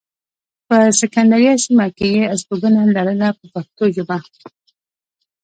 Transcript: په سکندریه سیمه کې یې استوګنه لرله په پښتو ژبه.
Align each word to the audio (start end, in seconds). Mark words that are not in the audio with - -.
په 0.67 0.77
سکندریه 0.99 1.53
سیمه 1.63 1.87
کې 1.97 2.07
یې 2.15 2.23
استوګنه 2.33 2.81
لرله 2.95 3.27
په 3.37 3.45
پښتو 3.53 3.83
ژبه. 3.95 4.17